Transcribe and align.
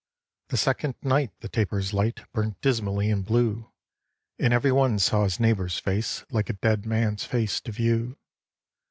The 0.47 0.57
second 0.57 0.95
night 1.03 1.29
the 1.41 1.47
tapers' 1.47 1.93
light 1.93 2.21
Burnt 2.33 2.59
dismally 2.59 3.11
and 3.11 3.23
blue, 3.23 3.71
And 4.39 4.51
every 4.51 4.71
one 4.71 4.97
saw 4.97 5.25
his 5.25 5.39
neighbour's 5.39 5.77
face 5.77 6.25
Like 6.31 6.49
a 6.49 6.53
dead 6.53 6.87
man's 6.87 7.23
face 7.23 7.61
to 7.61 7.71
view. 7.71 8.17